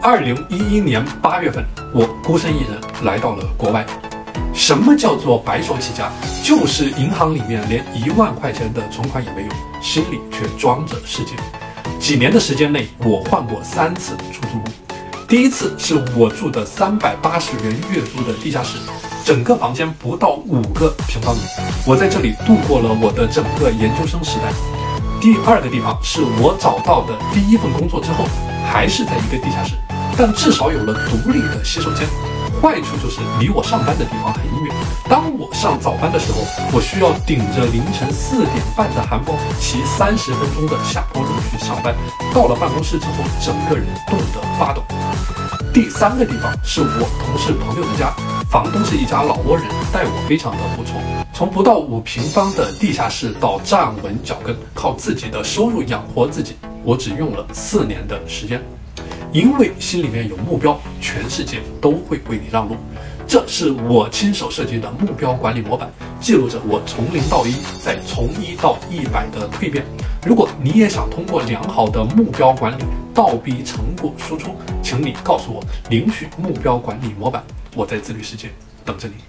[0.00, 3.86] 二零一一年八月份，我孤身一人来到了国外。
[4.52, 6.10] 什么叫做白手起家？
[6.42, 9.48] 就是银行里面连一万块钱的存款也没有，
[9.80, 11.32] 心里却装着世界。
[12.00, 14.64] 几年的时间内，我换过三次出租屋。
[15.28, 18.76] 第一次是我住的三百八十元月租的地下室，
[19.24, 21.40] 整个房间不到五个平方米，
[21.86, 24.81] 我在这里度过了我的整个研究生时代。
[25.22, 28.26] 第二个地方是我找到的第一份工作之后，
[28.66, 29.76] 还是在一个地下室，
[30.18, 32.04] 但至少有了独立的洗手间。
[32.60, 34.74] 坏处就是离我上班的地方很远。
[35.08, 41.94] 当我上早班的时候，我需要顶着凌晨四点半的寒风，骑三十分钟的下坡路去上班。
[42.34, 44.82] 到了办公室之后，整个人冻得发抖。
[45.72, 48.12] 第三个地方是我同事朋友的家，
[48.50, 51.00] 房东是一家老挝人，待我非常的不错。
[51.42, 58.62] 从不到五平方的地下室到站稳脚跟，靠自己的收入养活自己，我只用了四年的时间。
[59.32, 62.76] 因为心里面有目标，全世界都会为你让路。
[63.26, 65.90] 这是我亲手设计的目标管理模板，
[66.20, 69.84] 记录着我从零到一，再从一到一百的蜕变。
[70.24, 77.42] 如果你也想通过良好的目标管理倒逼成果输出，请你告诉我领取目标管理模板，
[77.74, 78.48] 我在自律世界
[78.84, 79.24] 等着你。